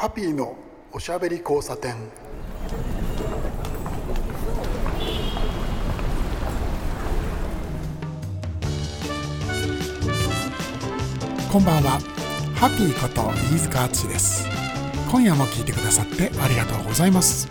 [0.00, 0.56] ハッピーの
[0.92, 1.96] おしゃべり交差点。
[11.50, 11.98] こんばんは。
[12.54, 13.22] ハッピーこと
[13.52, 14.46] 飯塚敦です。
[15.10, 17.48] 今夜も聞いてくださってありがとうございます。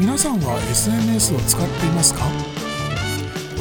[0.00, 2.24] 皆さんは SNS を使っていますか？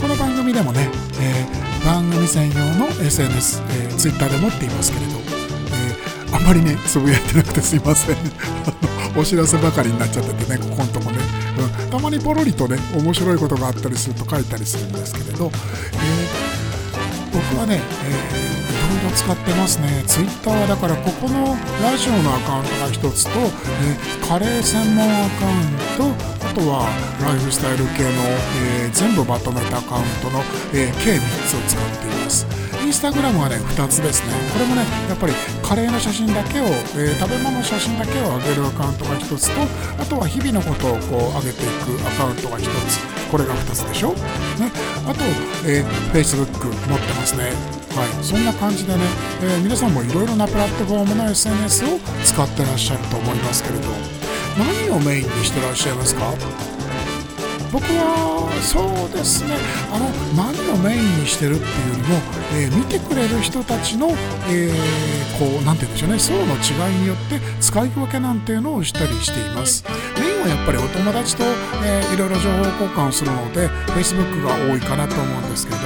[0.01, 0.89] この番組でもね、
[1.21, 5.18] えー、番組専用の SNS、えー、Twitter で持っていますけれど、
[6.31, 8.17] あんまりねつぶやいてなくてすいません
[9.15, 11.17] お知らせばかりになっちゃっててねここのとこね、
[11.83, 18.49] うん、たまにポロリとね面白いことがあったりすると書いたりするんですけれど、えー、僕はね、えー
[18.89, 20.03] いろいろ使ってますね。
[20.07, 26.89] ツイッターはだからここのラジオのアカウントが1つと、え、カレー専門アカウント、あとは
[27.21, 28.09] ライフスタイル系の、
[28.81, 30.41] えー、全部まとめたアカウントの、
[30.73, 32.68] えー、計3つを使っています。
[32.83, 34.33] インスタグラムはね2つですね。
[34.53, 39.61] これもねやっぱりカレーの写真だけを、えー、食べ物の写真だけを上げるアカウントが1つと
[40.01, 42.99] あとは日々のことをこう上げていくアカウントが1つ。
[43.29, 44.71] これが2つでしょ、ね、
[45.05, 45.23] あと、
[45.63, 47.53] えー、Facebook 持ってますね。
[47.95, 48.99] はい、そんな感じでね、
[49.43, 53.87] えー、皆さんもいろいろなプラットフォームの SNS を使ってらっしゃると思いますけれど。
[54.57, 56.33] 何をメインにしてらっしゃいますか？
[57.71, 59.55] 僕はそうですね。
[59.91, 62.15] あの何をメインにしてるっていうよりも、
[62.53, 64.09] えー、見てくれる人たちの、
[64.49, 66.19] えー、こう何て言うんでしょうね。
[66.19, 69.83] 層の違いによって使い分けなんていうのをしたりしています。
[70.19, 71.43] メインはやっぱりお友達と、
[71.83, 75.77] えー、いろいろ情報交換をするので Facebook が多いかなと思うんですけど、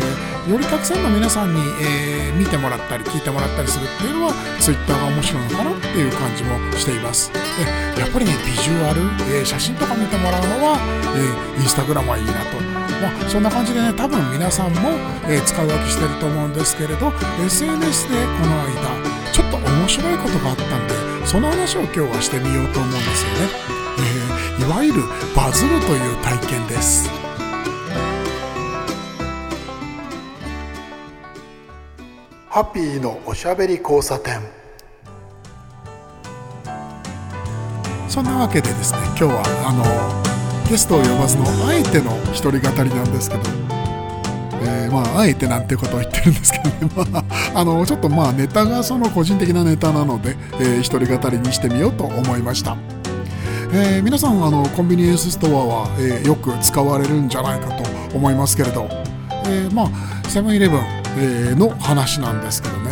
[0.00, 0.05] え
[0.46, 7.32] よりたくさんの皆さんに、えー、見てもらったり聞いてもらったりするっていうのは Twitter が面白いのかなっていう感じもしています。
[7.32, 9.02] でやっぱりねビジュアル、
[9.34, 10.78] えー、写真とか見てもらうのは、
[11.18, 12.62] えー、インスタグラムはいいなと。
[13.02, 14.94] まあ、そんな感じでね多分皆さんも、
[15.26, 17.12] えー、使い分けしてると思うんですけれど
[17.44, 23.50] SNS でこの間ちょっと面白いことがあったんでその話を今日はしてみようと思うんですよね、
[24.60, 25.02] えー、いわゆる
[25.34, 27.25] バズるという体験です。
[32.56, 34.40] ハッピーのおしゃべり交差点。
[38.08, 43.42] そんなわけでですね今日はあのゲストを呼ばずのあえての一人語りなんですけど、
[44.62, 47.24] えー、まああえてなんてことを言ってるんですけどね、 ま
[47.54, 52.78] あ、あのちょっとまあネタがその個人的なネタなので、えー、一人語りにしてみようと思いました。
[53.74, 57.84] えー、皆さんあのコンビニエンスストアは、えー、よく使われるんじゃないかと
[58.16, 58.88] 思いますけれど、
[59.44, 62.90] えー、まあセブンイレブンえー、の話なんですけどね、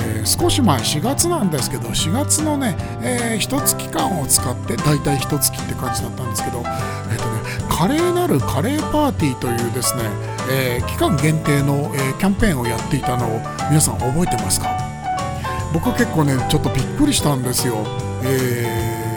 [0.00, 10.02] えー、少し前4月なんですけど4月のね、えー、1月間を使って大体1月って感じだったんですけど、えーとね、カレーなるカレーパーティーというですね、
[10.50, 14.68] えー、期間限定の、えー、キャンペーンをやっていたのを皆さん覚えてますか？
[15.72, 17.76] 僕は結構ねちょっとびっくりしたんですよ、
[18.24, 19.16] え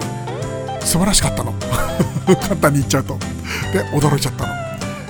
[0.79, 1.53] ー、素晴らしかったの。
[2.41, 3.17] 簡単に言っちゃうと。
[3.73, 4.53] で驚いちゃったの。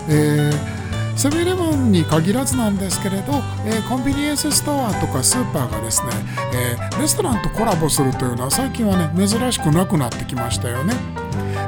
[0.08, 0.73] えー
[1.16, 3.34] セブンイレブンに限らずなんですけれど、
[3.66, 6.10] えー、コンビニエンスストアとかスーパーがですね、
[6.54, 10.94] えー、レストランとコラボするというのは最近はね珍しくなくなってきましたよね。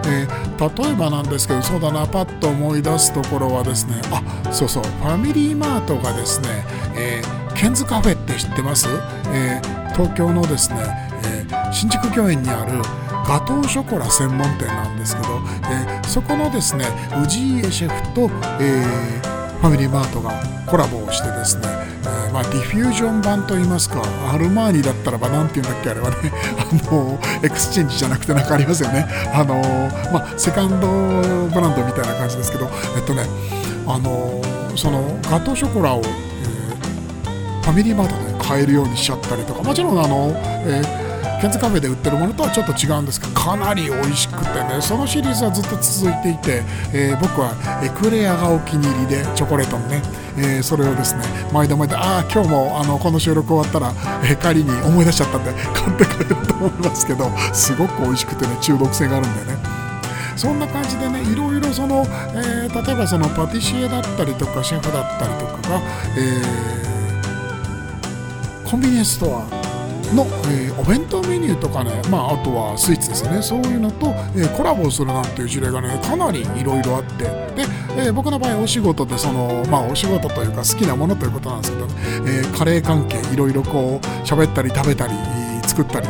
[0.07, 6.63] えー、例えばなんですけどそうだなパッと思い出すところはですねあそうそうファミリーマートがですね、
[6.95, 8.88] えー、ケンズカフェって知ってます、
[9.29, 10.78] えー、東京のですね、
[11.23, 12.81] えー、新宿御苑にある
[13.28, 15.39] ガトーショコラ専門店なんですけど、
[15.72, 16.85] えー、そこのですね
[17.28, 18.29] 氏家シェフと、
[18.59, 19.34] えー
[19.65, 20.31] ファミリーマートが
[20.67, 21.63] コラボをしてですね、
[22.03, 23.99] えー、まあ、ディフュージョン版といいますか
[24.31, 26.17] アルマーニだったらば何て言うんだっけあれはね
[26.87, 29.07] あのエクスチェンジじゃなくて何かありますよね。
[29.33, 29.55] あの
[30.13, 33.25] まあ、セカンドブランドみたいな感じですけどえっとね
[33.87, 34.39] あの
[34.75, 40.31] そのガトーショコラを、えー、ファミリーマートで買えるようにしちゃったりとかもちろんあの、
[40.67, 41.04] えー
[41.41, 46.63] ケンズカフェで売ってるものとはちょっと違うんですがかなり美味しくてねそのシリーズはずっと続いていて、
[46.94, 47.53] えー、僕は
[47.84, 50.01] エクレアがお気に入りでチョコレートのね、
[50.38, 53.93] えー、それをですね毎度毎度ああ今日もあのこの収録終わったら、
[54.23, 59.76] えー、帰りに思い出しちゃったんで買って帰ると思いますけどすごく美味しくてね中毒性があるんでね。
[60.35, 65.81] そんな感じでねいろいろその、えー、例えばそのパティシエだったりとかシェフだったりとかが、
[66.17, 69.65] えー、コンビニエンスストア
[70.13, 77.31] の、えー、お弁当メニューとかね、まあ、あとはスイーツですよねそういうのと、えー、コラボするなんていう事例がねかなりいろいろあってで、
[77.97, 81.87] えー、僕の場合お仕事でその、まあ、お仕事というか好きなものということなんですけど、
[82.29, 85.13] えー、カレー関係いろいろこう喋ったり食べたり
[85.67, 86.07] 作ったり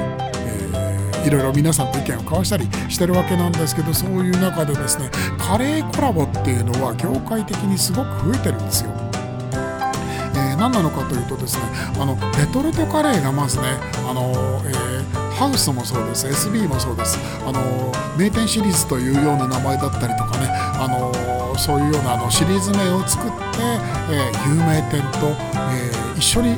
[1.25, 5.09] いろいろ皆さんと意見を交わしたりしてるわけなんですけどそういう中でですね
[5.39, 8.94] カレーコラボっていうのは業界的にすごく増えてるんですよ。
[10.65, 11.63] 何なのかというとですね
[11.99, 13.77] あのレトルトカレーがまずね
[14.09, 14.31] あの、
[14.65, 17.61] えー、ハウスもそうです SB もそうですあの
[18.17, 21.13] 名店シリーズというような名前だったりとかねあの
[21.59, 23.37] そういうようなあのシリーズ名を作って、
[24.09, 25.37] えー、有名店と、
[25.69, 26.57] えー、一緒に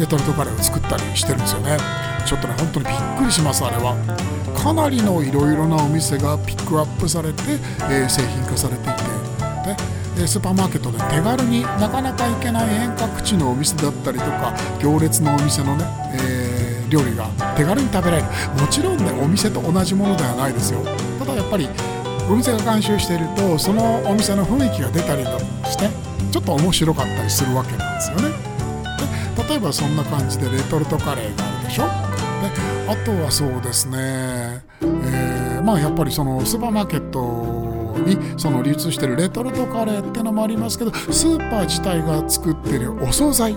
[0.00, 1.76] レトルトカレーを作ったりしてるんですよね。
[2.26, 3.94] ちょっとね本当にびっくりしますあれは。
[4.58, 7.42] かなりのいろいろなお店がピックアップされて、
[7.84, 15.84] えー、製品化されていてでスーパーマーケットで手軽になかなか行けない遠隔地のお店だったりとか行列のお店のね、
[16.14, 17.26] えー、料理が
[17.56, 18.28] 手軽に食べられる。
[18.60, 20.80] もちろんねお店と同じものではないですよ。
[21.18, 21.68] ただやっぱり
[22.30, 25.24] お店が監修しているとそのお店の雰囲気が出たり
[25.64, 25.88] して
[26.30, 28.30] ちょっと面白かったりするわけなんですよね。
[29.36, 31.84] で例えばそんな感じでレトルトカレーがあるでしょ？
[31.84, 31.90] で
[32.88, 37.69] あとはそうですね、えー、まあやっぱりそのスーパーマーケット
[38.00, 43.56] にその流通してるレトルトカレーってのもありますけどスーパー自体が作ってるお惣菜。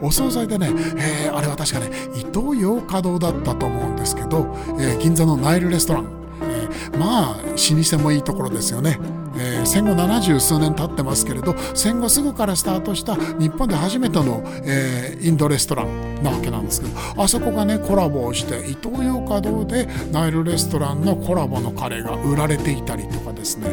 [0.00, 6.08] お惣菜でね、えー、あれは確かねイトーヨーカドーだったと思うんですけど、えー、銀座のナイルレストラン、
[6.42, 8.98] えー、まあ老舗もいいところですよね。
[9.36, 16.13] えー、戦後70数年経ってますけれど戦後すぐからスタートした日本で初めての、えー、インドレストラン。
[16.24, 23.68] なわけなんですけどあそこがねコラボをしてイトーヨーカドーでナイルレストランのコラボのカレーが売られていたりとかですね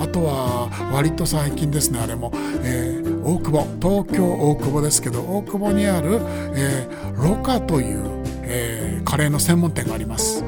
[0.00, 2.30] あとは割と最近ですねあれも、
[2.62, 6.20] えー、大久保東京大久保ですけど大久保にある、
[6.54, 8.02] えー、ロカという、
[8.42, 10.44] えー、カレーの専門店があります。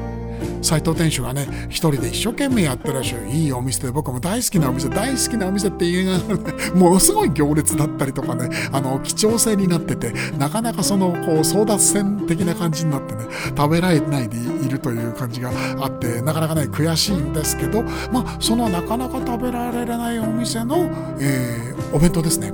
[0.67, 3.81] 斎藤店主がね一人で一生懸命やってらっしゃるいいお店。
[3.83, 4.89] で僕も大好きなお店。
[4.89, 13.25] 大好きなお店って言いながらねものすごい行列だったりとかねあの貴重性になっててなかなかそのこう争奪戦的な感じになってね
[13.55, 20.89] 食べられないでいるという感じがあってなかなかね悔しいんですけどまあそのなかなか食べられないお店の、
[21.19, 22.51] えー、お弁当ですね。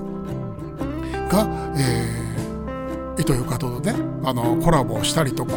[1.30, 5.54] が、えー、糸魚川とねあのコラボしたりとか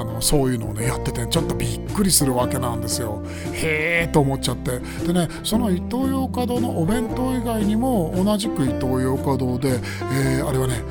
[0.00, 3.22] あのそういうのをねやっててちょっとびっくりするわけなんですよ。
[3.52, 4.78] へえと思っちゃって。
[5.06, 9.80] でねそのイトーヨーカドーのお弁当以外にも同じくイトーヨーカドーで、
[10.12, 10.82] えー、あれはね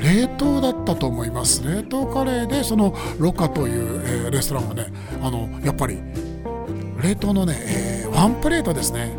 [0.00, 1.62] 冷凍だったと思います。
[1.64, 5.98] 冷凍カレーでそのロカという、えー、レストランがねあのやっぱり
[7.02, 9.16] 冷凍のね、えー、ワンプレートですね、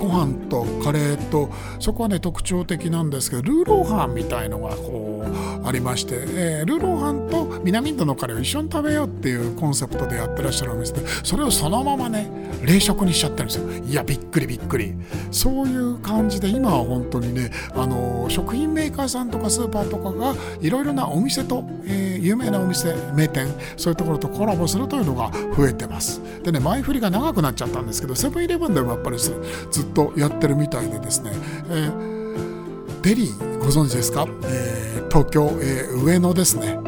[0.00, 13.70] ご飯とカレーとそこはね特徴的なんですけどルーローハンみたいのがこうありまして、えー、ルーローハンと南インドのカレーを一緒に食べようっていうコンセプトでやってらっしゃるお店でそれをそのままね冷食にしちゃってるんですよ。
[13.84, 14.94] いやびっくりびっくり。
[15.30, 26.20] そういう感じで今は本当にねあの食品メーカーさんとかスーパーとかがいろいろなお店と、えー、有名なお店名店そういうところとコラボするというのが増えてます。
[26.42, 31.32] でね前振りが長くなっちゃったんですけどセブンイレブンでもやっぱりずっとやってるみたいでですね、
[31.70, 36.78] えー、デリーご存知ですか、えー、東京、えー、上野ですね、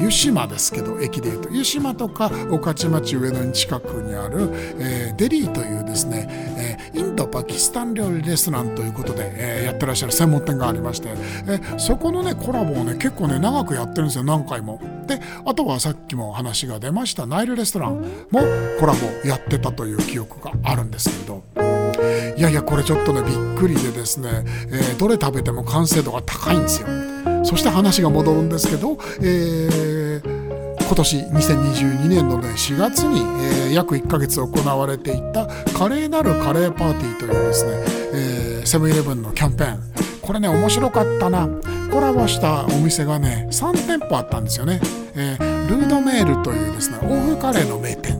[0.00, 6.26] 湯島ですけど駅でいうと湯島とか御徒町上野に近くにある、えー、デリーというですね、
[6.92, 11.08] えー、インドパキスタン料理レストランということで、えー、やってらっしゃる専門店がありまして、
[11.48, 14.80] え、そこのねコラボをね結構ね長くやってるんですよ何回も。
[15.06, 18.00] であとはさっきも話が出ましたナイルレストラン
[18.30, 18.40] も
[18.80, 21.44] コラボやってたという記憶があるんですけど
[22.36, 26.88] いやいやこれちょっとねびっくりでですね、えー、どれ食べても完成度が高いんですよ
[27.44, 29.95] そして話が戻るんですけど、えー
[30.86, 39.80] 今年2022年の、ね、4月に、えー、約1ヶ月行われていた華麗なるカレーパーティーというですね、セブンイレブンのキャンペーン。
[40.22, 41.48] これね面白かったな。
[41.92, 44.80] コラボしたお店がね3店舗あったんですよね、
[45.14, 48.16] えー、ルードメールというですね欧風カレーの名店。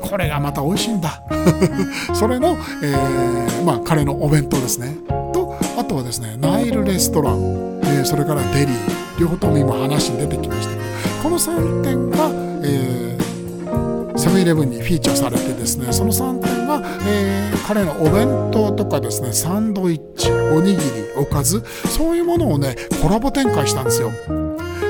[0.00, 1.22] これがまた美味しいんだ。
[2.14, 4.96] それの、えー、まあカレーのお弁当ですね。
[5.32, 9.02] とあとはですねナイルレストラン、え、それからデリー。
[9.20, 11.11] 両方とも今話に出てきましたけど。
[11.22, 12.28] この3点が、
[12.64, 20.82] えー、セブンイレブンにフィーチャーされてですねその3点が、えー、彼のお弁当とかですねサンドイッチおにぎり
[21.16, 21.62] おかず
[21.96, 24.10] そういうものをねコラボ展開したんですよ。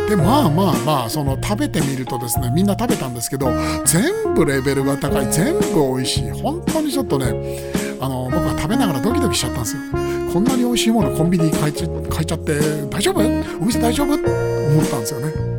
[0.09, 3.49] でまあまあまあその食べてみるとですねみんな食べたんですけど
[3.85, 6.31] 全部レベルが高い全部美味しい。
[6.31, 7.27] 本当にちょっとね
[8.01, 9.83] あの僕は食べながらドキドキしちゃったんですよ。
[10.33, 12.59] こんなに美味しいものコンビニ買買いちゃって
[12.89, 13.21] 大丈夫？
[13.61, 14.15] お店大丈夫？
[14.15, 15.52] って思ったんですよね。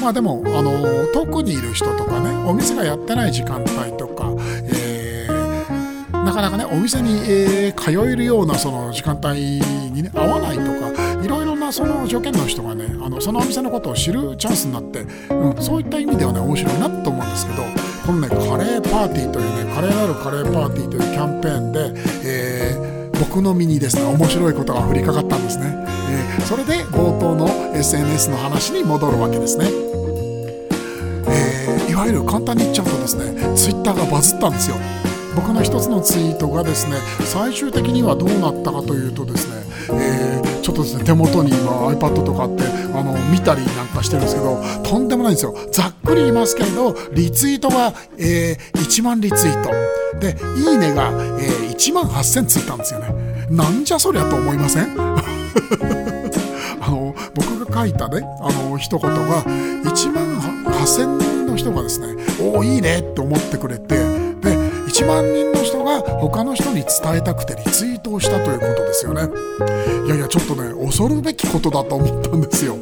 [0.00, 4.32] まあでもあの遠くにいる人とかねお店がやってない時間帯とか、
[4.72, 15.00] えー、なかなかねお店に、えー、通えるようなその時間帯にね合わないとかいろいろなその条件の人がねあのそのお店のことを知るチャンスになって、
[15.30, 17.62] うん、そういった意味ではね面白いなと思うんですけど
[18.06, 21.92] このねカレーパーティーというねカレーなるカレーパーティーというキャンペーンで、
[22.24, 25.74] えー、僕の身にですね面白いことが降りかかったんですね、
[26.10, 29.87] えー、それで冒頭の SNS の話に戻るわけですね。
[32.00, 34.76] わゆる簡単に言っちゃうとですねツイッターがバズったんですよ。
[35.34, 39.62] 僕の一つのツイートがですね最終的にはどうなったかというとですね、
[39.92, 45.54] えー、ちょっとですね手元に今 iPad とかあってあの見たりなんかしてるんですけどとんでもないんですよ。
[45.70, 49.70] ざっくり言いますけれどリツイートが、えー、1万リツイート。
[50.18, 53.46] でいいねが、えー、1万8000ついたんですよね。
[53.50, 54.88] なんじゃそりゃと思いません？
[56.80, 60.40] あの僕が書いたねあの一言が1万
[60.88, 69.22] 8000人の人がですねおおいいねって思ってくれてで1万人の人が他の人に伝えたくてリツイートをしたということですよね。
[70.06, 72.76] いやいやちょっとね恐るべきことだと思ったんですよ。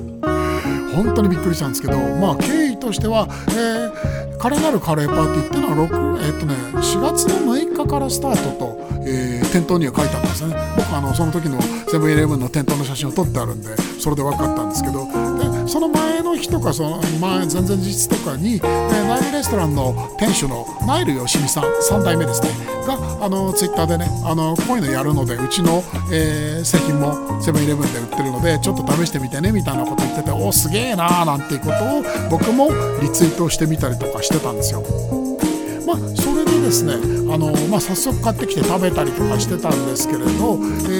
[0.95, 10.55] 本当にびっくりしたんですけどまあ経緯としては、えー、カレーなるカレーパーティーっていうのは6、えー、っとね、4月の6日からスタートと、えー、店頭には書いてあったんですね。
[10.77, 15.07] 僕あのその時のセブンイレブンの店頭の写真を撮ってあるんでそれで分かったんですけど
[15.67, 22.51] その前の日とかその前前々日とかに、えー、ナイルレストランの店主のナイルよしみさん3代目ですね
[22.87, 25.83] があのツイッターでねあのこういうのやるのでうちの、
[26.13, 32.71] えー、製品もセブンイレブンで売ってるのでちょっと試してみてねみたいなこと言ってておすげえなーなんていうことを僕も
[33.01, 35.25] リツイートしてみたりとかしてたんですよ。
[35.87, 36.95] まあ、それでですね
[37.33, 40.28] あの、まあ、早速買ってきて食べたりとかしてたんですけれど、え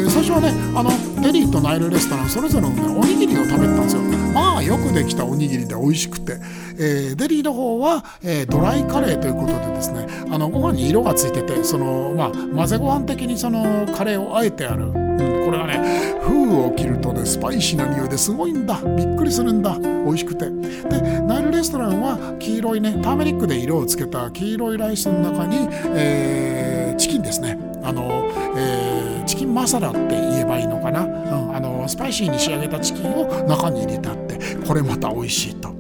[0.07, 0.90] ー、最初はねあの
[1.21, 4.02] デリーとナイルレストランそれぞれの、ね、おにぎりを食べてたんですよ。
[4.33, 6.38] まあよくできたおにぎりで美味しくて、
[6.78, 18.81] えー、デリーの方は、えー、ドライカレーということでですねあのご飯に色がついててその、まあ、混ぜご飯的にそのカレーを和えてある、うん、これがね封を切るとねスパイシーな匂いですごいんだ。
[18.97, 19.96] びっくりするんだ。
[20.07, 20.47] 美味しくて。
[20.47, 27.59] でナイルレストランは黄色いねターメリックで色をつけた黄色いライスの中に、えー、チキンですね。
[27.83, 34.39] あの、えー、チキンマサラって言えばいいのかな、うん、あのスパイシーに仕上げたチキンを中に入れてあって。
[34.67, 35.75] これまた美味しいと。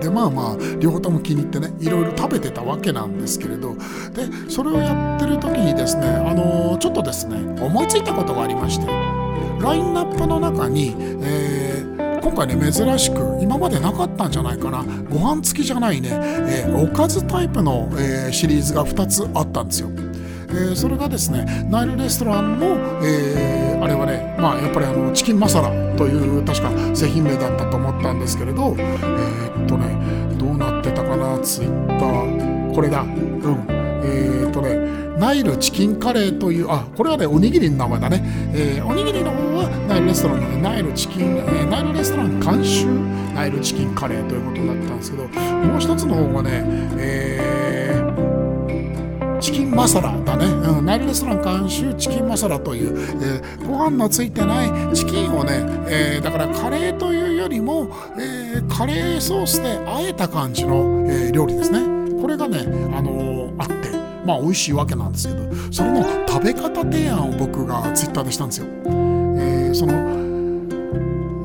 [0.00, 3.74] でまあまあ両方とも気に入ってねいろいろ食べてたわけなんですけれど。
[3.74, 8.86] でそれをやってる時にですねあのちょっとですね思いついたことがありまして。
[9.62, 11.71] ラインナップの中に、えー、
[12.22, 14.84] 今回ね珍しく今までなかったんじゃないかな。
[15.10, 19.90] ご飯付きじゃないね、えー、おかずタイプの、えー、シリーズが2つあったんですよ。
[20.48, 22.66] えー、それがですねナイルレストランの、
[23.02, 32.74] えー、あれはねまあやっぱりあのチキンマサラという確か製品名だったと思ったんですけれどえー、っとねどうなってたかなツイッター。
[32.74, 33.02] これだ。
[33.02, 33.66] うん。
[34.04, 42.86] え、っとねナイルチキンカレーというあこれはねおにぎりの名前だね、えー、おにぎりの方はナイルレストランのナイルチキン、えー、ナイルレストラン監修
[43.32, 46.64] ナイルチキンカレーということだったんですけどもう一つの方がね、
[46.98, 47.72] えー
[49.40, 61.80] チキンマサラだね、うん、ナイルレストラン監修チキンマサラという、えー、ご飯のついてないチキンをね、えー、だからカレーというよりも、えー、カレーソースであえた感じの、えー、料理ですね。
[62.22, 62.60] これがね、
[62.96, 63.31] あのー、
[64.24, 68.66] まあ美味しいわけなんですけどそれの食べ方提案を僕がツイッターでしたんですよ。
[68.86, 70.22] えー、その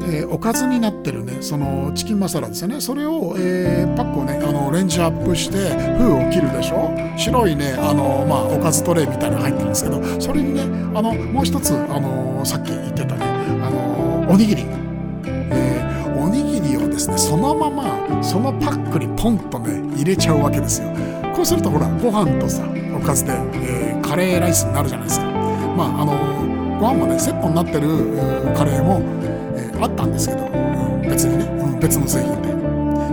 [0.10, 2.80] えー、おかずになってるねそのチキンマサラですよね。
[2.80, 5.58] それを、えー、パックをねあのレンジアップして
[5.98, 6.90] 封を切るでしょ。
[7.18, 10.62] 白いねあの、まあ、おかずトレイみたいなの入ってるんですけどそれにね
[10.98, 14.64] あのもう一つあのさっき言ってたねあのおにぎり、
[16.98, 17.18] ですね。
[17.18, 20.90] そのままそのパックにポンとね入れちゃうわけですよ。
[21.36, 25.28] こうするとほらご飯とさおかずで、えー、カレーライスになるじゃないですか。
[25.28, 27.88] まああのご飯もねセットになってる
[28.56, 29.02] カレーも
[29.56, 32.58] えあったんですけど、うん、別にね、うん、別の製品で。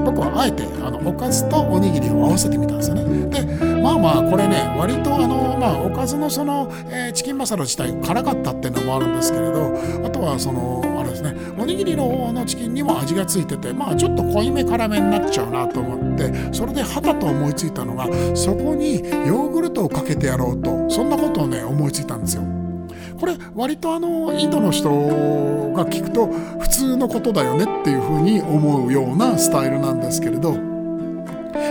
[0.04, 3.04] 僕はあえてあのおかずとおにぎりを合わせてみたんですよね。
[3.30, 3.42] で
[3.80, 9.74] まあまあこれね割とあの、まあ、おかずのその、えー、チキンマサラ自体辛かったっていうのもあるんですけれど
[10.04, 22.43] あとはそのあれですねおにぎりの方のチキンにも味がついててまあちょっと濃いめ辛めになっちゃうなと思ってそれではたと思いついたのがそこにヨーグルトをかけてやろうとそんなことをね思いついたんですよ。
[23.19, 30.52] これ割とあのインドの人が聞くと普通のことだよねっていうふうに思うようなスタイルなんですけれど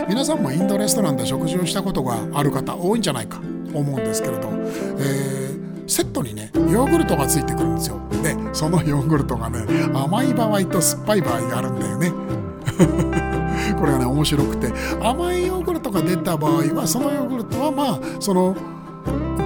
[0.08, 3.42] 皆さんもインドレストランで食事をしたことがある方多いんじゃないか
[3.74, 5.43] 思うんですけれど、えー、
[5.88, 8.00] セットにねヨーグルトがついてくるんですよ。
[8.24, 12.12] でそのヨーグルトがね甘い場合と酸っぱい場合があるんだよね。
[13.80, 14.72] これがね面白くて。
[15.02, 18.56] 甘いヨーグルトが出た場合はそのヨーグルトはまあその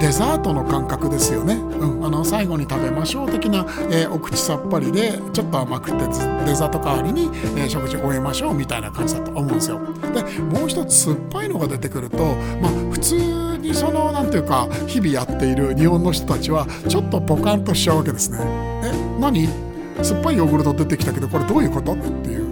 [0.00, 7.24] デザートの感覚ですよね、うん、あの最後に食べましょう的な、えー、お口さっぱりでちょっと甘くてデザート代わりに、
[7.56, 9.80] えー、食事を終えましょうみたいな感じだと思うんですよ。
[10.14, 12.18] でもう一つ酸っぱいのが出てくると
[12.62, 13.14] まあ普通
[13.58, 13.74] に。
[13.74, 18.38] その何ていうか日々やっている日本の人たちはちょっとポカンとしちゃうわけですね。
[18.40, 19.48] え何？
[20.02, 21.92] 酸っぱいヨーグルト出てきたけどこれどういうこと？
[21.92, 22.48] っていう。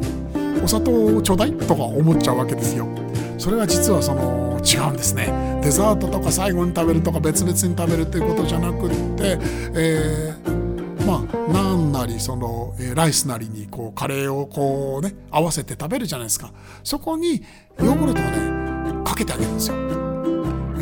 [0.63, 1.53] お砂糖ちょうだい？
[1.53, 2.87] とか思っちゃうわけですよ。
[3.39, 5.61] それは実はその違うんですね。
[5.63, 9.39] デザートとか最後に食べるとか別々に食べるっていうことじゃなくって、
[9.75, 16.53] えー、まあ何なりその、え、ライスなりにこうカレーをこうね合わせて食べるじゃないですか。
[16.85, 17.43] そこに
[17.79, 20.06] ヨーグルトをねかけてあげるんですよ。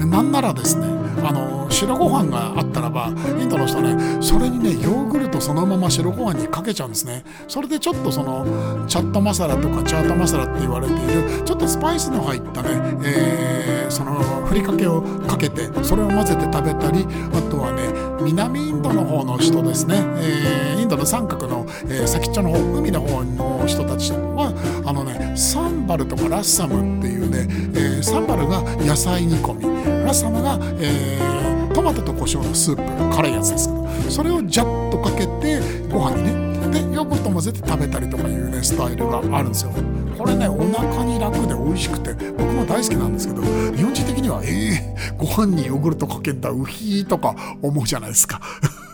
[0.04, 0.86] なんならですね
[1.22, 3.08] あの白ご飯があったらば
[3.40, 7.24] インドの人ねそれにねヨーグルトそのまま白ご飯にかけちゃうんですね。
[7.48, 12.68] それでちょっとそのチャットマサラとかチャートマサラって言われているちょっとスパイスの入ったね、
[13.04, 14.14] えー、その
[14.46, 24.52] ふりかけをかけてそれを混ぜて食べたりあとはね南インドの方の人ですね、えー、インドの三角の、えー、先っちょの方海の方の人たちは
[24.84, 29.62] あのねサンバルとかラッサムっていうね、えー、サンバルが野菜煮込み。
[30.04, 32.76] ラッサムが、えー、トマトと胡椒のスー
[33.10, 39.72] プ辛いやつですけどそれをジャッとかけてご飯にねでヨーグルト混ぜて食べたりとかいうねスタイルがあるんですよ。
[40.16, 48.40] これねお腹に楽で美味しくて僕も大好きなんですけど日本人的にはえー、ご飯にヨーグルトかけたウヒーとか思うじゃないですか。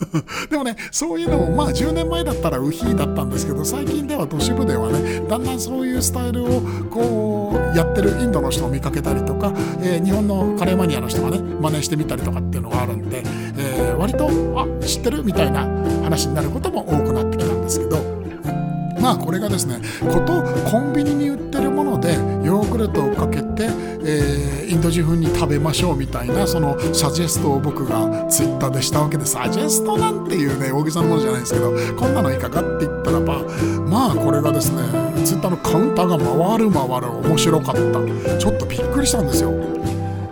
[0.51, 9.53] でもねそういうのもまあ10年前だったらウヒーだったんですけど最近では都市部ではねだんだんそういうスタイルをこうやってるインドの人を見かけたりとか、
[9.83, 13.23] えー、日本のカレーマニアの人がね真似してみたりとかっていうのがあるんで、
[13.57, 15.61] えー、割とあ知ってるみたいな
[16.03, 18.20] 話になることも多くなってきたんですけど。
[19.17, 22.15] まこれがですねことコンビニに売ってるもので
[22.45, 23.65] ヨーグルトをかけて、
[24.05, 33.43] えー、インド人風に食べましょうみたいなそのサジェストを僕がツイッターでしたわけでサジェストなんていうね大げさなものじゃないですけどこんなのいかがって言ったらば
[33.89, 34.83] まあこれがですね
[35.25, 39.53] ツイッターのカウンターが回る回る面白かったちょっとびっくりしたんですよ。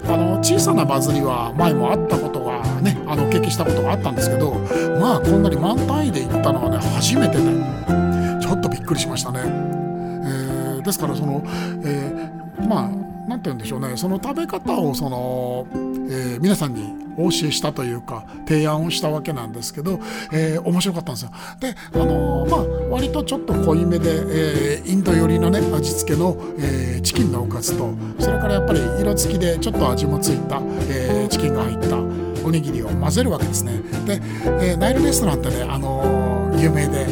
[0.09, 4.55] あの小さなバズりは前もあったことがねあの経験したことがあったんですけど
[4.99, 7.45] まあこんなに満単位で行ったのはね初めてで。
[7.45, 8.08] ちょっとびっ
[8.89, 9.41] くりしましたね。
[9.41, 11.43] えー、ですからその、
[11.85, 12.89] えー、まあ
[13.29, 15.67] 何て言うんでしょうねその食べ方をその、
[16.11, 20.01] えー、皆さんにお教えしたというか提案をしたわけなんですけど、
[20.33, 21.31] えー、面白かったんですよ。
[21.61, 22.61] であのー、まあ
[22.91, 31.99] 割とちょっと濃いめで、えー、インド寄りのね味付けの、えー、チキンのおかずとそれからやっぱり色付きでちょっと味もついた、えー、チキンが入った
[32.45, 33.79] おにぎりを混ぜるわけですね。
[34.07, 34.21] で、
[34.63, 37.07] えー、ナイルレストランってね、あの、有名で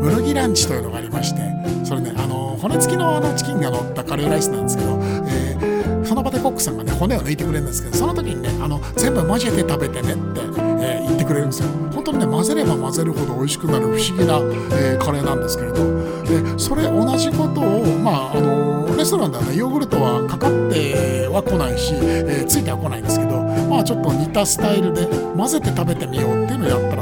[0.00, 1.40] ブルギランチというのがありまして
[1.84, 11.68] それねあの骨付きのあのチキンが乗ったカレーライスなんですけど、えー、その場でコックさんがね骨を抜いてくれるんですけどその時にねあの全部混ぜて食べてねって、えー、言ってくれるんですよ。
[11.92, 14.38] 本当にね混ぜれば混ぜるほど美味しくなる不思議な、
[14.76, 15.76] えー、カレーなんですけれど
[16.24, 25.06] でそれ同じことをまああのレストランではねヨーグルトはかかっては来ないし、え、ついては来ないんですけどまあちょっと似たスタイルで
[25.36, 25.94] 混ぜて食べ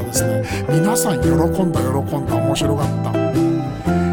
[0.07, 3.11] ですね皆さん喜んだ喜んだ面白かった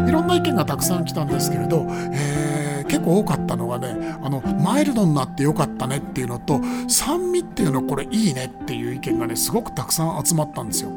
[0.08, 10.90] いろんな意見がたくさん来たんですけれど、えー、結構多かったのがねあのマイルドになってよかったねっていうのと酸味っていうのこれいいねっていう意見がねすごくたくさん集まったんですよ。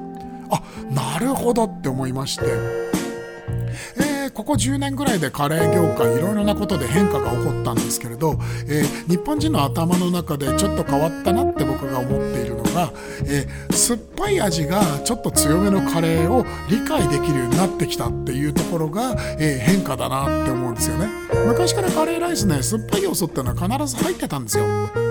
[0.50, 2.46] あなるほどって思いまして。
[2.46, 8.36] えーここ10年ぐらいでカレー業界いろいろなことで変化が起こったんですけれど、
[8.68, 12.47] えー、日本人の頭の中でちょっと変わったなって僕が思っている
[12.78, 12.94] のが、
[13.26, 21.08] えー、酸っぱい味がちょっと強めのカレーを理解できるようになってきたっていうところが、えー、変化だなって思うんですよね。
[21.48, 24.66] 昔からカレーライスね酸っぱい要素っていうのは必ず入ってたんですよ、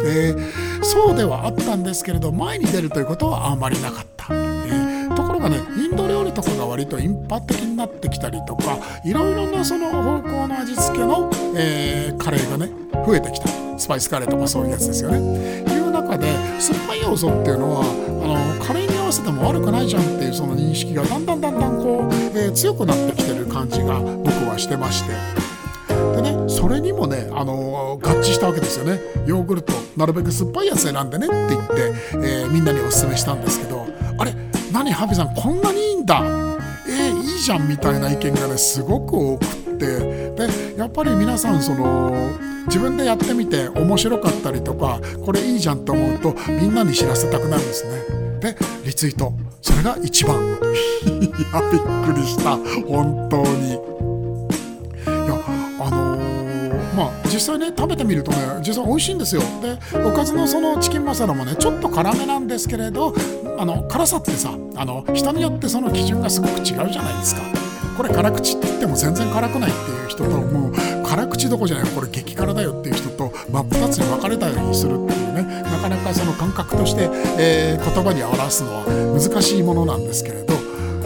[0.05, 12.71] えー、そうではあったんですけれど前に出るということはあまりなかった、えー、ところがねインド料理とかが割とインパ的になってきたりとかいろいろなその方向の味付けの、えー、カレーがね
[13.07, 13.67] 増えてきた。
[13.79, 15.76] スパイスカレーとかそういうやつですよね。
[15.87, 25.13] いう中で酸っぱい要素っていうのはあのカレーに合わせても悪くないじゃんっていうその認識がだんだんだんだんこう、えー、強くなってきてる感じが僕はしてまして。
[26.17, 29.01] でね、それにもね、あの、合致したわけですよね。
[29.27, 33.87] ヨーグルト、なるべく酸っぱいやつ選んでねって言って、えー、みんなにおすすめしたんですけど、
[34.19, 34.35] あれ、
[34.73, 36.23] 何、ハビさん、こんなにいいんだ
[36.89, 42.31] えー、いいじゃんみたいな意見がねすごく多くてってでやっぱり皆さんその
[42.67, 48.17] 自分でやってみて面白かったりとかこれいいじゃんと思うとみんなに知らせたくなるんですね。
[48.41, 49.33] でリツイート。
[49.63, 50.37] それが一番。
[51.07, 51.09] い
[51.53, 52.57] やびっくりした。
[52.87, 53.73] 本当に。
[53.73, 53.75] い
[55.29, 55.41] や、
[55.81, 56.17] あの
[56.97, 59.43] まあ実際ね食べてみるとね実際美味しいんですよ。
[59.63, 63.15] でおかずのそのチキンマサラもねちょっと辛めなんですけれど
[63.59, 67.66] あの辛さってさあの人によってその基準がすごく違うじゃないですか。
[67.97, 70.73] これ辛口って言っても全然辛くないっていう人ともう
[71.07, 78.85] 辛口どこじゃないこれ激辛だよっていう人と真っ二つに分かれたようにするっていうねなかなかその感覚として、えー、言葉に表すのは
[79.19, 80.57] 難しいものなんですけれど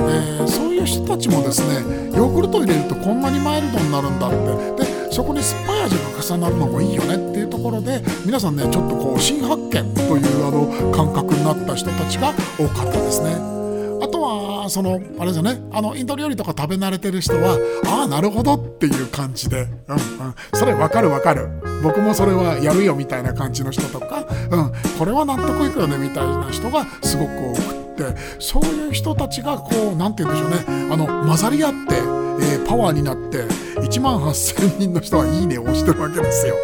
[0.08, 1.74] えー、そういう人たちもですね
[2.16, 4.30] ヨーグルトを入れるとこんなにマイルドになるんだっ
[4.76, 13.59] てでそこに酸っぱい味が重なるのもいいよねっていうところで皆さんねちょっとこう新発見というあの感覚になった人たちが多かったですね。
[14.70, 21.48] そのあれですよねあのインド料理とか食べ慣れてる人はああなるほどっていう感じで、うんうん、それわかるわかる。
[21.82, 28.16] 僕もそれはやるよみたいな感じの人とか、うん、これは納得いくよねみたいな人がすごく多くって。
[28.38, 30.92] そういう人たちがこう何て言うんでしょうね。
[30.92, 33.44] あの混ざり合って、えー、パワーになって
[33.80, 36.54] 1万8000人の人は「いいね」を押してるわけですよ。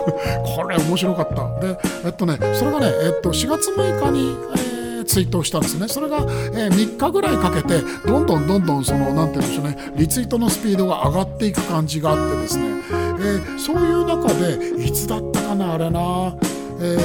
[0.56, 1.60] これ面白かった。
[1.60, 4.75] でえっとねそれがね、えっと、4月6日に、えー
[5.06, 5.88] ツイートをしたんですね。
[5.88, 9.92] それが、えー、3日ぐらいかけてどんどんどんどんその何て言うんでしょうね。
[9.96, 16.36] リツイートのスピードが上がっていく感じがあってですね、えー、そういう中でいつだったかなあれな、
[16.80, 16.96] え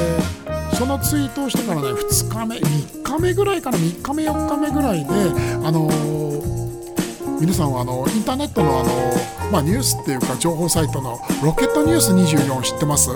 [0.71, 5.11] ー、そのツイートをしてからね2日目3日目ぐらいから3日目4日目ぐらいで
[5.63, 5.89] あの
[7.39, 8.89] 皆さんはあのインターネットのあの、
[9.51, 13.09] まあ、ニュースっていうか情報サイトのロケットニュース24知ってます？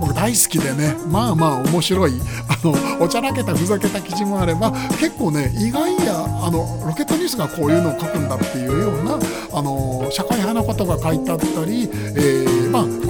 [0.00, 2.12] 僕大好きでねまあまあ面白い
[2.48, 9.18] あのおちゃらけたふざけた記事もあれば結構ね意外やあのロケットニュースがこういうのを書くんだっていうような
[9.52, 12.65] あの社会派なことが書いてあったり、えー、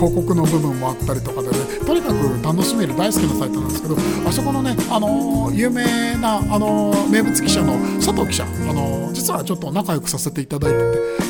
[0.06, 10.84] 広告の部分もあったりとかでねとにかく楽しめる大好きなサイトなんですけどあそこのねあの有名なあの名物記者の佐藤記者あの実はちょっと仲良くさせていただいてて、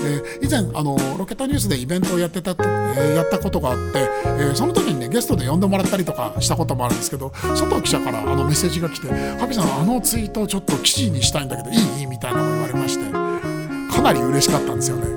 [0.04, 4.08] えー、以前あのロケットニュースでイベントをやってた、えー、やったことがあって、
[4.40, 9.08] えその時にねゲストで呼んでもらったりとかしたこともあるんですけど佐藤記者からあのメッセージが来て
[9.38, 15.15] 「ハピさんあのツイートをちょっと記事にしたいんだけどいい?」みたいなのを言われましてかなり嬉しかったんですよね。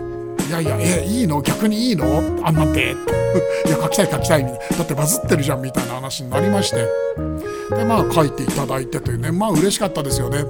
[0.50, 1.42] いやいや、え、いいの？
[1.42, 2.06] 逆にいいの？
[2.44, 2.96] あんなんて。
[3.68, 4.44] いや、書きたい書きたい。
[4.44, 4.50] だ
[4.84, 6.78] ってバズってるじゃんみたいな話になりまして。
[7.76, 10.40] で、まあ書いていただいてというね、まあ嬉しかったですよね。
[10.40, 10.46] で、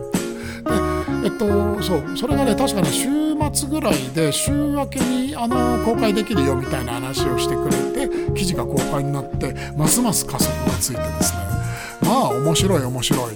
[1.25, 3.07] えっと、そう、それがね、確かね、週
[3.53, 11.39] 末ぐらいで週明けにあの公開できるよみたいな話をしてくれて記事が公開になってますます加速がついてですね
[12.01, 13.35] まあ面白い面白い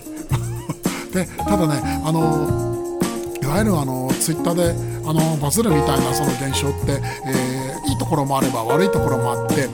[1.15, 2.99] でただねあの
[3.41, 9.67] いわゆるあのツイッターであのバズるみたいなその現象って、えー、いいところもあれば悪いところもあって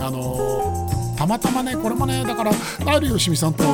[0.00, 2.52] あのたまたまねこれもねだから
[2.84, 3.64] ライルよしみさんと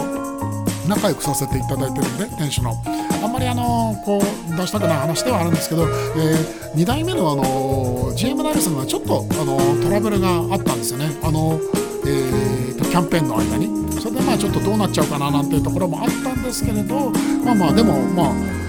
[0.89, 2.75] 仲良くさせていただいてるんで店主の。
[3.21, 11.11] あんまりあのこう出したくない話ではあるんですけど、えー、2代目のあの GM ナイルさんがちょっとあのトラブルがあったんですよね。
[11.23, 11.61] あの、
[12.07, 13.79] えー、キャンペーンの間に。
[14.01, 17.11] それでまあちょっとどうなっちゃうかななんていうところもあったんですけれど
[17.45, 18.68] まあまあでもまあ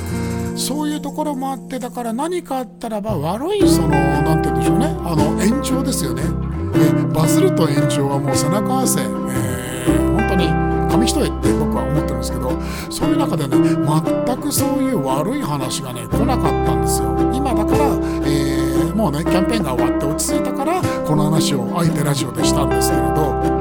[0.60, 4.86] そういうところもあってだから何かあったらば悪いその何て言うんでしょうね。
[5.04, 6.24] あの延長ですよね。
[7.14, 10.48] バズると炎上はもう背中合わせ、えー、本当に
[10.92, 12.52] 紙一重って僕は思ってるんですけど
[12.90, 17.18] そういう中でね全くそういう悪い話がね来なかったんですよ。
[17.34, 17.86] 今だから、
[18.26, 23.60] えー、もうねキャンペーンが終わって落ち着いたからこの話をあえてラジオでしたんですけれど。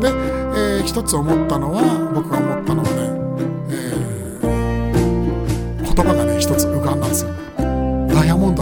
[0.00, 1.82] で、えー、一つ思ったのは
[2.14, 3.07] 僕が思ったのはね、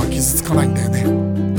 [0.07, 1.05] 傷つかないんだよね。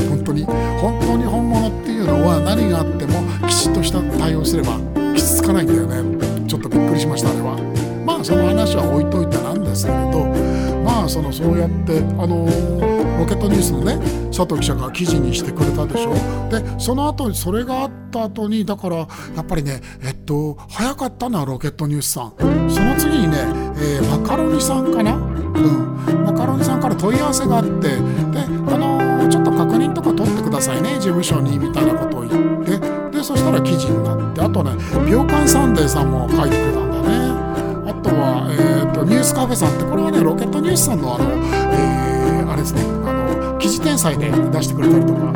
[0.09, 0.45] 本当に。
[0.45, 4.79] 本当に本物っていうのは何があってもきちっとした対応すれば
[5.15, 6.47] 傷つかないんだよね。
[6.47, 7.57] ちょっとびっくりしましたあれは。
[8.05, 10.25] まあその話は置いといてなんですけれど。
[10.83, 12.45] まあそのそうやってあの
[13.19, 16.13] ロケットニュースのね佐藤記者が記事にしてくれたでしょ。
[16.49, 19.07] でその後それがあった後にだからや
[19.41, 22.33] っぱりねえっと早かったなロケットニュースさん。
[22.69, 23.37] その次にね、
[23.79, 25.15] えー、マカロニさんかな？
[25.15, 26.23] うん。
[26.25, 27.97] マカロニさんから問い合わせがあって
[30.57, 30.95] ださいね。
[30.95, 32.79] 事務所にみたいなことを言って。
[33.17, 34.71] でそしたら記事になってあとね
[35.09, 37.15] 「秒間サンデー」さんも書いてくれたんだね。
[37.89, 45.33] あとは、えーと、ニュースカフェさんってこれはねロケットニュースさんのあの、えー、あれですねあの記事転載で出してくれたりとか。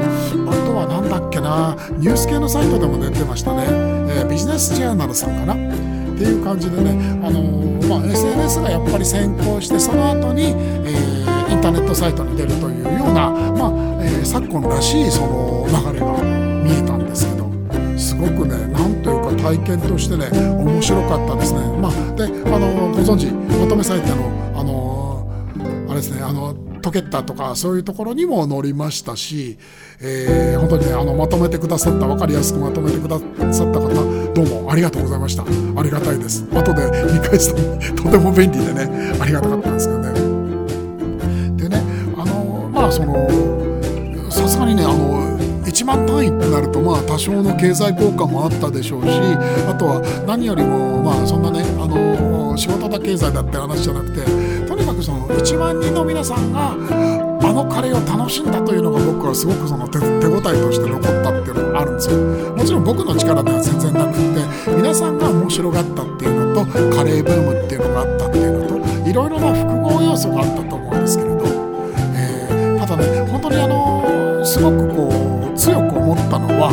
[0.52, 5.54] あとは何だっけなニュース系のサイトでも出てましたね、えー、ビジネスジャーナルさんかな。
[5.54, 5.58] っ
[6.24, 6.92] ていう感じでね、
[7.24, 11.21] あのー、まあ、SNS がやっぱり先行してその後に、えー、
[11.62, 16.24] ンターネットサイトに出るというような、まあえー、昨今らしいその流れが
[16.64, 17.52] 見えたんですけど
[17.98, 21.60] すごくねなんというか体験としてね面白かったですね。
[21.78, 25.30] まあ、であのご存知まとめサイトのあの
[25.88, 29.60] あれですねあのトケッタとかそういうところにも載りましたし、
[30.02, 33.20] えー、本当にねあのまとめてくださった分かりやすくまとめてくだ
[33.54, 33.88] さった方
[34.34, 35.44] どうもありがとうございました。
[35.44, 36.44] ありがたいです。
[36.52, 37.54] 後で見返す
[37.96, 38.90] ととても便利でね
[39.22, 39.61] ありがたかった。
[42.92, 49.10] そのさすがにねあの1万単位ってなるとまあ多少の経済効果もあったでしょうし
[49.68, 54.26] あとは何よりもまあそんなねあの仕事だ経済だって話じゃなくて
[54.68, 62.18] とにかくその1万人の皆さんがあのカレーを楽しんだというのが僕はすごくその手手応えとして残ったっていうのがあるんですよ。
[62.56, 71.71] もちろん僕の力では全然なくって皆さんが面白がったっていうのとカレーブームっていうのがあったっていうのといろいろな複合要素があったと思うんですけれど、
[73.30, 76.72] 本当にあのすごくこう強く思ったのは、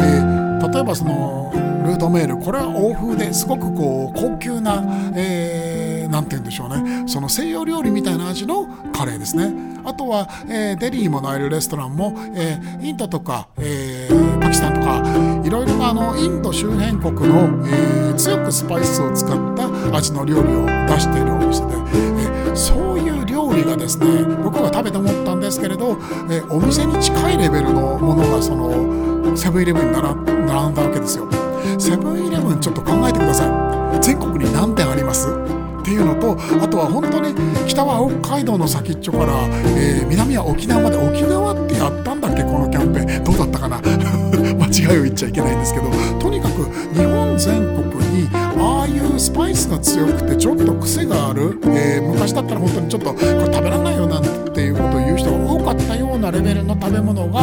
[0.00, 1.52] えー、例えばその
[1.84, 4.82] ルートメールこれは欧風ですごくこう高級な、
[5.14, 7.04] えー、なんて言うんでしょうね。
[7.06, 9.52] その西洋料理みたいな味のカレーですね。
[9.84, 15.02] あとは、えー、デリーもナイルレストランも、えー、インドとか、えー、パキスタンとか
[15.46, 21.72] いろいろなあのインド周辺国の、えー、強くスパイスを使った味の料理を出しているお店で、
[22.58, 25.96] そういう料理がですね僕が食べて思ったんですけれど、
[26.28, 30.08] え、お店に近いレベルのものがそのセブンイレブンに並
[30.70, 31.28] んだわけですよ。
[31.78, 34.00] セブンイレブンちょっと考えてください。
[34.02, 37.34] 全国に何店ありますっていうのとあとは本当に
[37.66, 39.32] 北は北海道の先っちょから、
[39.76, 43.24] えー、南は沖縄まで沖縄ってやったんだっけこのキャンペーン。
[43.24, 43.80] どうだったかな？
[44.88, 57.42] 間違いを言っちゃいけないんですけどとにかく日本全国にああいうスパイスが強くてちょっと癖がある、えー、昔だったら本当にちょっとこれ食べられないよなんていうことを言う人が多かったようなレベルの食べ物が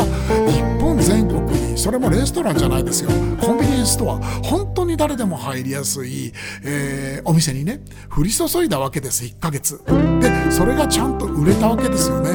[0.49, 3.10] 日本全国にそれもレストランじゃないですよ。
[3.39, 7.79] コンビニエンスストア本当に誰でも入りやすい、えー、お店にね
[8.10, 9.23] 降り注いだわけです。
[9.23, 9.79] 1ヶ月。
[10.19, 12.31] でそれがちゃんと売れたわけですよね。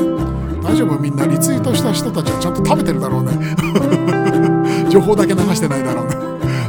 [0.63, 0.99] 大丈夫？
[0.99, 4.60] みんなリツイートした人たちはちゃんと食べてるだろうね。
[4.91, 6.09] 情報だけ流してないだろう。
[6.09, 6.15] ね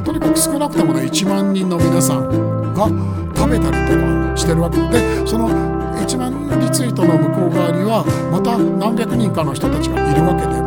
[0.06, 2.88] とにかく少なくともね1万人の皆さんが
[3.36, 4.78] 食べたりとかしてるわけ。
[4.78, 10.62] でその1万リツイートの向こう側にはまた何百人かの人たちがいるわけで。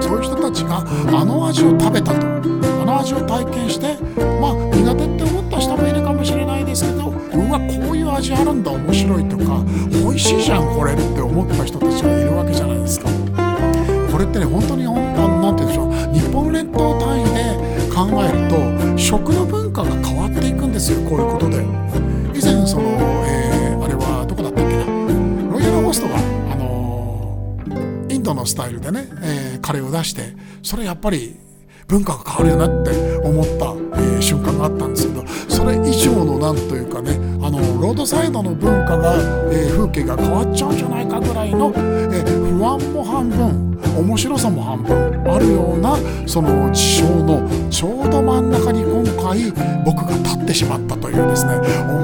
[0.00, 0.84] そういう人たちが
[1.18, 3.96] あの味を食べたとあの味を体験して
[4.40, 13.31] まあ苦手って思った人もいるかもしれないですけどうわこういう味あるんだ面白いとか美味しいじゃんこれって思った人たちがいるわけじゃないですか。
[14.12, 17.58] これってね本当に何て言うんでしょう日本列島単位で
[17.90, 21.64] 考えると食の文化が変わっていくんですよこういうことで。
[22.34, 22.82] 以前その、
[23.26, 24.84] えー、あれはどこだったっけな？
[25.52, 27.64] ロイヤルホストがあの
[28.08, 31.36] インドのスタイルでね、えーカレーを出してそれやっぱり
[31.86, 32.90] 文化が変わるよなって
[33.22, 33.74] 思った、
[34.18, 39.16] え、瞬間があったんですけどそれ以上のなんというかねあのロードサイドの文化が、
[39.50, 49.50] えー、風景が変わっちゃうんじゃないかぐらいの、えー、不安も半分面白さも半分あるようなその事象のちょうど真ん中に今回
[49.84, 51.54] 僕が立ってしまったというですね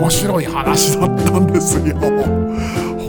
[0.00, 1.96] 面白い話だったんですよ。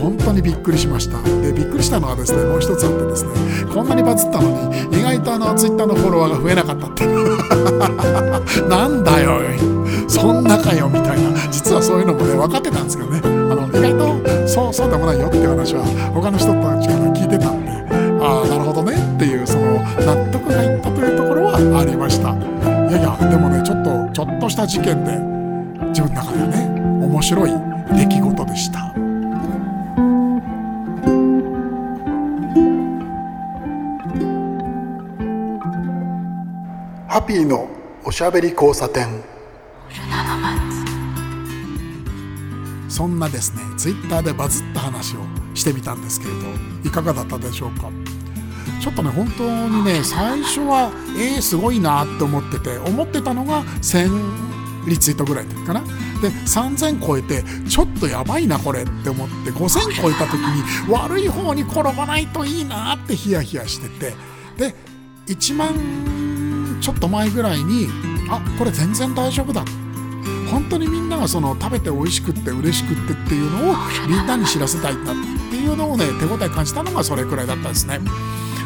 [0.00, 1.20] 本当にびっくりしました。
[1.42, 3.32] でびっくりしたのはですねもう一つあってですね
[3.74, 8.68] こんなにバズったのに意外とあのツイッターのフォロワーが増えなかったっていう。
[8.68, 9.79] なんだよ
[10.10, 11.30] そんなかよみたいな。
[11.50, 13.20] 実はそういうのもね分かってたんですけどね。
[13.24, 17.70] あの意外とそうそうでもないよっていう話は他の人たちから聞いてたんで
[18.22, 22.34] ああなるほどねっていうその納得がいったというところはありました。
[22.34, 25.12] いやいやでもねちょっとちょっとした事件で
[25.88, 26.66] 自分の中ではね
[27.06, 27.50] 面白い
[27.96, 28.78] 出来事でした。
[37.08, 37.68] ハッピーの
[38.04, 39.39] おしゃべり交差点。
[43.00, 45.20] そんなですねツイッターでバズった話を
[45.54, 46.40] してみたんですけれど
[46.84, 47.90] いかがだったでしょうか？
[48.78, 55.80] ちょっとね本当にね最初はえー、すごいなって思ってて思ってたのが1000リツイートぐらいかな。
[55.80, 64.14] で3000超えてちょっとやばいなこれって思って5000超えた時に悪い方に転ばないといいなってヒヤヒヤしてて
[64.58, 64.74] で
[65.26, 67.86] 1万ちょっと前ぐらいに
[68.28, 69.79] あこれ全然大丈夫だって
[70.50, 73.74] 本当にみんながその食べて美味しくって嬉しくってっていうのを
[74.08, 75.14] みんなに知らせたいんだっ
[75.50, 78.00] ていうのをね手応え感じたのがそれくらいだったんですね。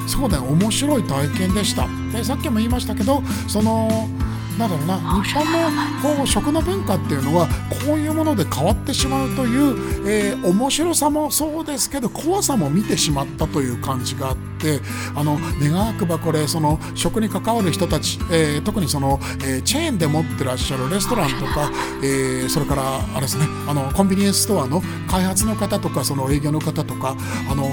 [0.06, 1.88] そうだよ面白い体験でした。
[2.12, 4.08] でさっきも言いましたけどその
[4.58, 7.48] だろうな日本のこう食の文化っていうのは
[7.86, 14.80] こういうもので変わってしまうという、えー、面白さもそうですけど怖さも見てしまったという感じがあって
[15.14, 21.70] あの願わくばこれその食に関わる人たち、えー、特にその、えー、チェーンで持ってらっしゃるレストランとか、
[22.02, 27.16] えそれからあれですねあのコンビニエンスストアの開発の方とかその営業の方とか
[27.50, 27.72] あの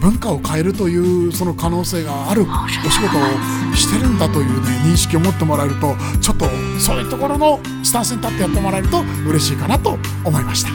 [0.00, 0.96] 文化を変えるとい
[1.28, 2.46] うその可能性があるお
[2.90, 6.46] 仕事をしてるんだというね認識を持ってもらえるとちょっと
[6.78, 10.70] そういうところのスタンスに立ってやってもらえると嬉しいかなと思いました。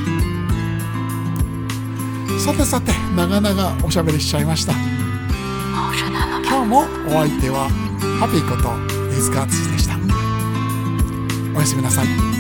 [2.40, 4.74] さてさて長々おしゃべりしちゃいました。
[4.74, 7.70] 今日もお相手は
[8.20, 8.70] ハピーこと
[9.10, 9.98] リズガーツでした。
[11.56, 12.33] おやすみなさい